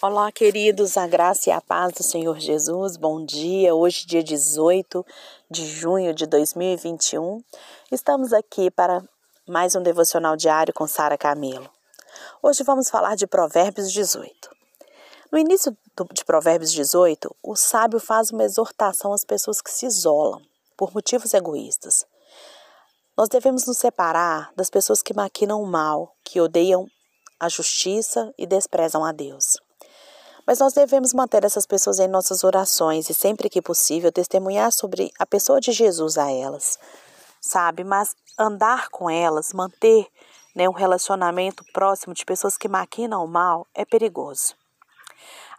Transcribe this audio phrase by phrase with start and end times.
[0.00, 2.96] Olá, queridos, a graça e a paz do Senhor Jesus.
[2.96, 3.74] Bom dia.
[3.74, 5.04] Hoje, dia 18
[5.50, 7.42] de junho de 2021,
[7.90, 9.02] estamos aqui para
[9.44, 11.68] mais um devocional diário com Sara Camelo.
[12.40, 14.48] Hoje vamos falar de Provérbios 18.
[15.32, 15.76] No início
[16.12, 20.40] de Provérbios 18, o sábio faz uma exortação às pessoas que se isolam
[20.76, 22.06] por motivos egoístas.
[23.16, 26.86] Nós devemos nos separar das pessoas que maquinam o mal, que odeiam
[27.40, 29.58] a justiça e desprezam a Deus.
[30.48, 35.12] Mas nós devemos manter essas pessoas em nossas orações e, sempre que possível, testemunhar sobre
[35.18, 36.78] a pessoa de Jesus a elas,
[37.38, 37.84] sabe?
[37.84, 40.06] Mas andar com elas, manter
[40.56, 44.54] né, um relacionamento próximo de pessoas que maquinam o mal é perigoso.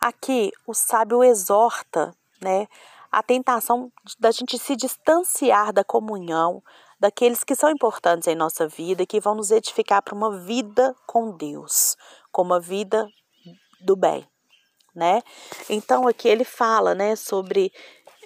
[0.02, 2.12] Aqui, o sábio exorta
[2.42, 2.66] né,
[3.12, 6.64] a tentação da gente se distanciar da comunhão,
[7.00, 10.96] daqueles que são importantes em nossa vida e que vão nos edificar para uma vida
[11.06, 11.96] com Deus,
[12.32, 13.08] com uma vida
[13.86, 14.28] do bem
[14.96, 15.22] né?
[15.70, 17.72] Então aqui ele fala, né, sobre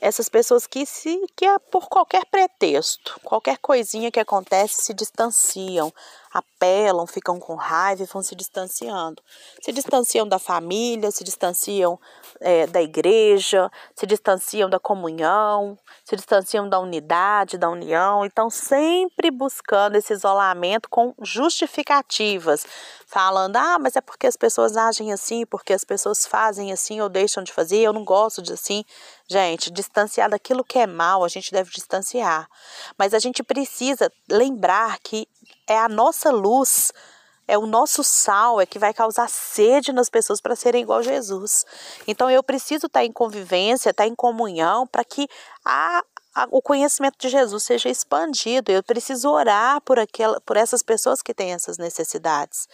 [0.02, 5.94] essas pessoas que se que é por qualquer pretexto, qualquer coisinha que acontece se distanciam,
[6.34, 9.22] apelam, ficam com raiva e vão se distanciando.
[9.62, 12.00] Se distanciam da família, se distanciam
[12.40, 18.26] é, da igreja, se distanciam da comunhão, se distanciam da unidade, da união.
[18.26, 22.66] Então, sempre buscando esse isolamento com justificativas,
[23.06, 27.10] falando: ah, mas é porque as pessoas agem assim, porque as pessoas fazem assim ou
[27.10, 28.84] deixam de fazer, eu não gosto de assim.
[29.28, 32.48] Gente, distanciar daquilo que é mal, a gente deve distanciar.
[32.98, 35.28] Mas a gente precisa lembrar que
[35.68, 36.92] é a nossa luz,
[37.48, 41.04] é o nosso sal, é que vai causar sede nas pessoas para serem igual a
[41.04, 41.66] Jesus.
[42.08, 45.28] Então eu preciso estar tá em convivência, estar tá em comunhão para que
[45.66, 48.72] a, a, o conhecimento de Jesus seja expandido.
[48.72, 52.68] Eu preciso orar por, aquela, por essas pessoas que têm essas necessidades.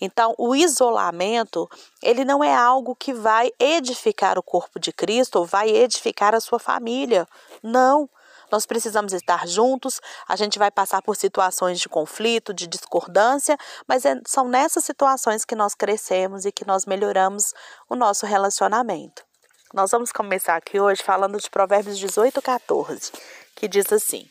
[0.00, 1.68] Então, o isolamento,
[2.02, 6.40] ele não é algo que vai edificar o corpo de Cristo ou vai edificar a
[6.40, 7.26] sua família.
[7.62, 8.08] Não.
[8.52, 13.56] Nós precisamos estar juntos, a gente vai passar por situações de conflito, de discordância,
[13.88, 17.54] mas é, são nessas situações que nós crescemos e que nós melhoramos
[17.88, 19.24] o nosso relacionamento.
[19.72, 23.10] Nós vamos começar aqui hoje falando de Provérbios 18, 14,
[23.56, 24.28] que diz assim: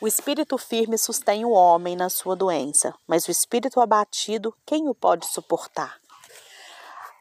[0.00, 4.94] O espírito firme sustém o homem na sua doença, mas o espírito abatido, quem o
[4.94, 5.98] pode suportar?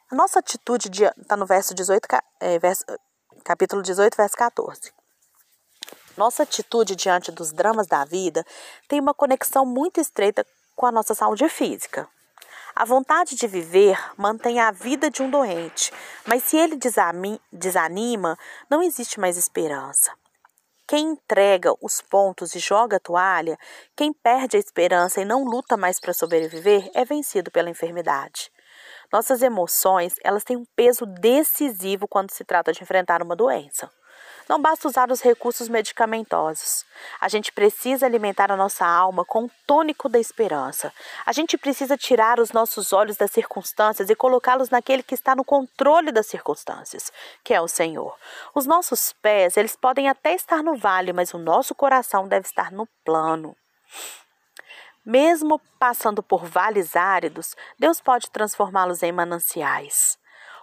[0.09, 2.07] A nossa atitude está no verso 18,
[2.39, 2.85] é, verso,
[3.43, 4.96] capítulo 18, verso 14.
[6.17, 8.43] Nossa atitude diante dos dramas da vida
[8.87, 10.43] tem uma conexão muito estreita
[10.75, 12.09] com a nossa saúde física.
[12.75, 15.91] A vontade de viver mantém a vida de um doente,
[16.25, 16.77] mas se ele
[17.51, 20.11] desanima, não existe mais esperança.
[20.87, 23.57] Quem entrega os pontos e joga a toalha,
[23.95, 28.51] quem perde a esperança e não luta mais para sobreviver, é vencido pela enfermidade.
[29.11, 33.89] Nossas emoções, elas têm um peso decisivo quando se trata de enfrentar uma doença.
[34.47, 36.85] Não basta usar os recursos medicamentosos.
[37.19, 40.93] A gente precisa alimentar a nossa alma com o tônico da esperança.
[41.25, 45.43] A gente precisa tirar os nossos olhos das circunstâncias e colocá-los naquele que está no
[45.43, 47.11] controle das circunstâncias,
[47.43, 48.15] que é o Senhor.
[48.55, 52.71] Os nossos pés, eles podem até estar no vale, mas o nosso coração deve estar
[52.71, 53.55] no plano.
[55.05, 60.17] Mesmo passando por vales áridos, Deus pode transformá-los em mananciais.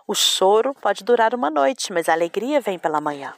[0.06, 3.32] O choro pode durar uma noite, mas a alegria vem pela manhã.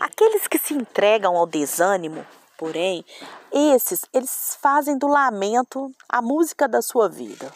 [0.00, 2.26] Aqueles que se entregam ao desânimo,
[2.58, 3.04] porém,
[3.52, 7.52] esses, eles fazem do lamento a música da sua vida.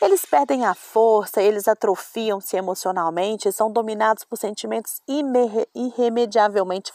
[0.00, 5.00] Eles perdem a força, eles atrofiam-se emocionalmente e são dominados por sentimentos
[5.74, 6.92] irremediavelmente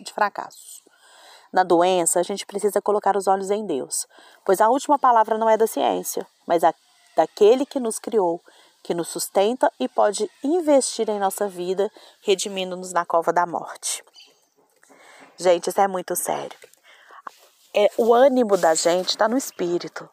[0.00, 0.82] de fracasso.
[1.52, 4.06] Na doença, a gente precisa colocar os olhos em Deus,
[4.44, 6.74] pois a última palavra não é da ciência, mas a,
[7.14, 8.40] daquele que nos criou,
[8.82, 11.90] que nos sustenta e pode investir em nossa vida,
[12.22, 14.04] redimindo-nos na cova da morte.
[15.36, 16.56] Gente, isso é muito sério.
[17.74, 20.08] É, o ânimo da gente está no espírito.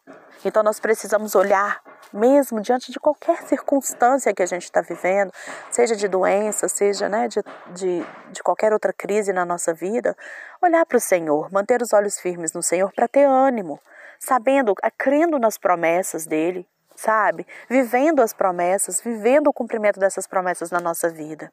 [0.46, 1.82] Então nós precisamos olhar
[2.12, 5.32] mesmo diante de qualquer circunstância que a gente está vivendo,
[5.70, 7.42] seja de doença, seja né, de,
[7.74, 10.16] de, de qualquer outra crise na nossa vida,
[10.62, 13.80] olhar para o Senhor, manter os olhos firmes no Senhor para ter ânimo,
[14.20, 16.68] sabendo, crendo nas promessas dele,
[17.00, 17.48] sabe?
[17.70, 21.52] Vivendo as promessas, vivendo o cumprimento dessas promessas na nossa vida.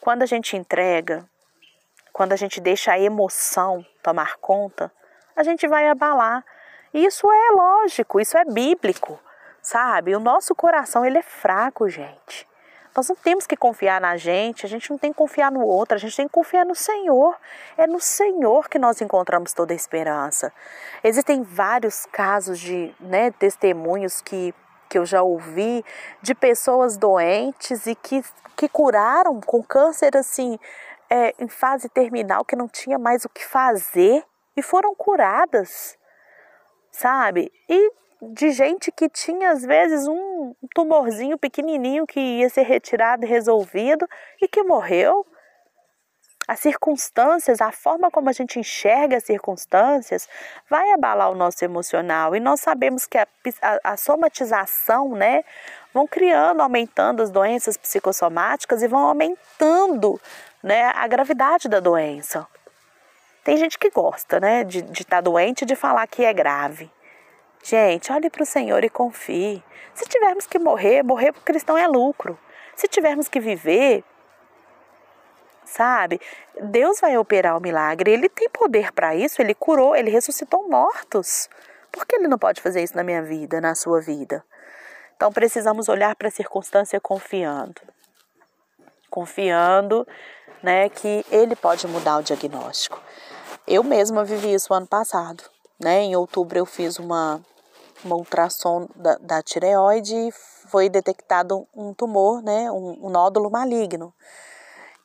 [0.00, 1.24] Quando a gente entrega,
[2.12, 4.92] quando a gente deixa a emoção tomar conta,
[5.36, 6.44] a gente vai abalar.
[6.92, 9.18] E isso é lógico, isso é bíblico,
[9.62, 10.16] sabe?
[10.16, 12.46] O nosso coração ele é fraco, gente.
[12.94, 15.94] Nós não temos que confiar na gente, a gente não tem que confiar no outro,
[15.94, 17.34] a gente tem que confiar no Senhor.
[17.78, 20.52] É no Senhor que nós encontramos toda a esperança.
[21.02, 24.52] Existem vários casos de né, testemunhos que
[24.92, 25.82] que eu já ouvi
[26.20, 28.22] de pessoas doentes e que,
[28.54, 30.58] que curaram com câncer assim
[31.08, 34.22] é, em fase terminal, que não tinha mais o que fazer
[34.54, 35.96] e foram curadas,
[36.90, 37.50] sabe?
[37.70, 37.90] E
[38.20, 44.06] de gente que tinha às vezes um tumorzinho pequenininho que ia ser retirado e resolvido
[44.42, 45.26] e que morreu.
[46.52, 50.28] As circunstâncias, a forma como a gente enxerga as circunstâncias,
[50.68, 52.36] vai abalar o nosso emocional.
[52.36, 53.26] E nós sabemos que a,
[53.62, 55.44] a, a somatização, né,
[55.94, 60.20] vão criando, aumentando as doenças psicossomáticas e vão aumentando,
[60.62, 62.46] né, a gravidade da doença.
[63.42, 66.90] Tem gente que gosta, né, de estar tá doente e de falar que é grave.
[67.62, 69.64] Gente, olhe para o Senhor e confie.
[69.94, 72.38] Se tivermos que morrer, morrer para o cristão é lucro.
[72.76, 74.04] Se tivermos que viver,
[75.64, 76.20] sabe?
[76.60, 78.10] Deus vai operar o milagre.
[78.10, 79.40] Ele tem poder para isso.
[79.40, 81.48] Ele curou, ele ressuscitou mortos.
[81.90, 84.44] Por que ele não pode fazer isso na minha vida, na sua vida?
[85.16, 87.80] Então precisamos olhar para a circunstância confiando.
[89.10, 90.06] Confiando,
[90.62, 93.00] né, que ele pode mudar o diagnóstico.
[93.66, 95.44] Eu mesma vivi isso ano passado.
[95.78, 96.00] Né?
[96.02, 97.40] Em outubro eu fiz uma,
[98.04, 100.32] uma ultrassom da, da tireoide e
[100.68, 102.70] foi detectado um tumor, né?
[102.70, 104.14] um, um nódulo maligno.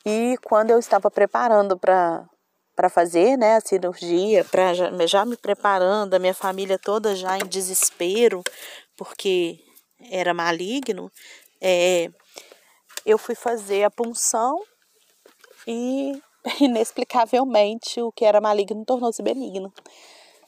[0.08, 2.26] E quando eu estava preparando para
[2.74, 7.36] para fazer né, a cirurgia, para já, já, me preparando, a minha família toda já
[7.36, 8.40] em desespero,
[8.96, 9.58] porque
[10.12, 11.10] era maligno,
[11.60, 12.08] é,
[13.04, 14.62] eu fui fazer a punção
[15.66, 16.22] e
[16.60, 19.74] inexplicavelmente o que era maligno tornou-se benigno.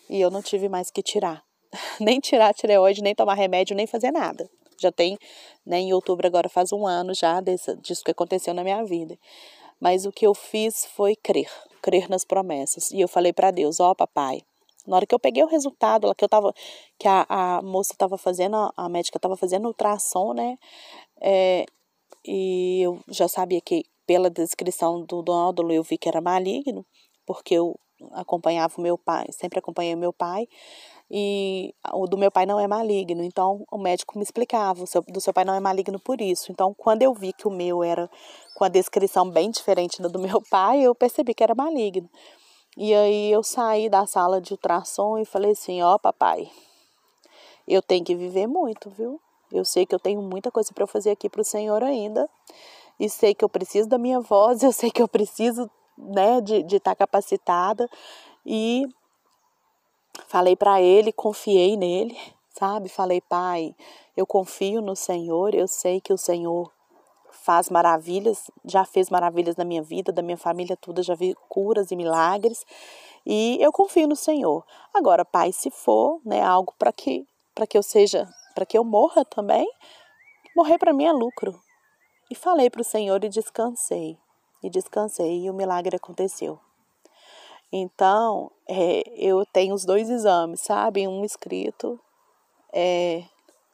[0.09, 1.43] E eu não tive mais que tirar.
[1.99, 4.49] Nem tirar a tireoide, nem tomar remédio, nem fazer nada.
[4.81, 5.19] Já tem,
[5.65, 9.19] né, em outubro agora faz um ano já desse, disso que aconteceu na minha vida.
[9.79, 11.51] Mas o que eu fiz foi crer,
[11.83, 12.91] crer nas promessas.
[12.91, 14.43] E eu falei para Deus, ó oh, papai,
[14.87, 16.53] na hora que eu peguei o resultado, lá que eu tava,
[16.99, 20.57] que a, a moça estava fazendo, a médica estava fazendo ultrassom, né?
[21.21, 21.67] É,
[22.27, 26.85] e eu já sabia que pela descrição do nódulo eu vi que era maligno,
[27.27, 27.79] porque eu
[28.13, 30.49] acompanhava o meu pai, sempre acompanhei meu pai,
[31.11, 33.23] e o do meu pai não é maligno.
[33.25, 36.53] Então o médico me explicava, o seu, do seu pai não é maligno por isso.
[36.53, 38.09] Então quando eu vi que o meu era
[38.55, 42.09] com a descrição bem diferente da do meu pai, eu percebi que era maligno.
[42.77, 46.49] E aí eu saí da sala de ultrassom e falei assim: "Ó, oh, papai,
[47.67, 49.21] eu tenho que viver muito, viu?
[49.53, 52.29] Eu sei que eu tenho muita coisa para fazer aqui para o Senhor ainda
[53.01, 55.69] e sei que eu preciso da minha voz, eu sei que eu preciso
[55.99, 57.89] né, de estar tá capacitada
[58.47, 58.87] e
[60.31, 62.17] falei para ele, confiei nele,
[62.51, 62.89] sabe?
[62.89, 63.75] Falei, pai,
[64.17, 66.71] eu confio no Senhor, eu sei que o Senhor
[67.33, 71.91] faz maravilhas, já fez maravilhas na minha vida, da minha família toda, já vi curas
[71.91, 72.65] e milagres,
[73.27, 74.65] e eu confio no Senhor.
[74.95, 78.85] Agora, pai, se for, né, algo para que para que eu seja, para que eu
[78.85, 79.69] morra também,
[80.57, 81.61] morrer para mim é lucro.
[82.31, 84.17] E falei para o Senhor e descansei.
[84.63, 86.61] E descansei e o milagre aconteceu.
[87.73, 91.07] Então, é, eu tenho os dois exames, sabe?
[91.07, 92.01] Um escrito
[92.73, 93.25] é,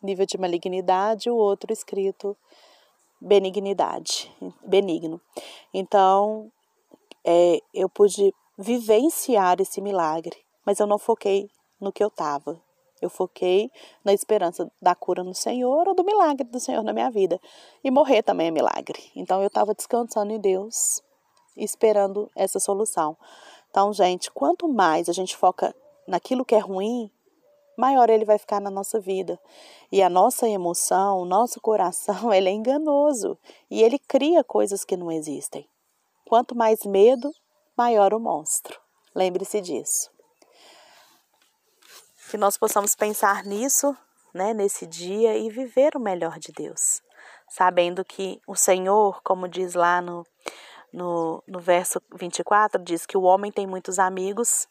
[0.03, 2.37] nível de malignidade, o outro escrito
[3.21, 4.31] benignidade,
[4.65, 5.21] benigno.
[5.73, 6.51] Então,
[7.25, 11.49] é, eu pude vivenciar esse milagre, mas eu não foquei
[11.81, 12.61] no que eu estava.
[13.01, 13.71] Eu foquei
[14.03, 17.39] na esperança da cura no Senhor ou do milagre do Senhor na minha vida.
[17.85, 19.11] E morrer também é milagre.
[19.15, 21.03] Então eu estava descansando em Deus,
[21.57, 23.17] esperando essa solução.
[23.77, 25.77] Então, gente, quanto mais a gente foca
[26.09, 27.13] naquilo que é ruim,
[27.77, 29.39] maior ele vai ficar na nossa vida.
[29.93, 33.37] E a nossa emoção, o nosso coração, ele é enganoso
[33.71, 35.69] e ele cria coisas que não existem.
[36.27, 37.31] Quanto mais medo,
[37.77, 38.81] maior o monstro.
[39.15, 40.11] Lembre-se disso
[42.31, 43.95] que nós possamos pensar nisso,
[44.33, 47.03] né, nesse dia e viver o melhor de Deus,
[47.47, 50.27] sabendo que o Senhor, como diz lá no,
[50.97, 54.67] no, no verso 24, diz que o homem tem muitos amigos,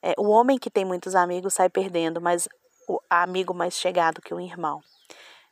[0.00, 2.48] é, o homem que tem muitos amigos sai perdendo, mas
[2.88, 4.80] o amigo mais chegado que o irmão.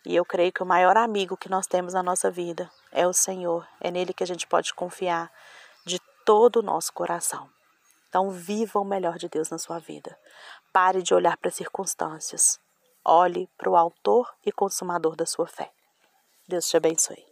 [0.07, 3.13] E eu creio que o maior amigo que nós temos na nossa vida é o
[3.13, 5.33] Senhor, é nele que a gente pode confiar
[5.85, 7.51] de todo o nosso coração.
[8.09, 10.17] Então, viva o melhor de Deus na sua vida.
[10.73, 12.59] Pare de olhar para as circunstâncias.
[13.05, 15.71] Olhe para o Autor e Consumador da sua fé.
[16.47, 17.28] Deus te abençoe.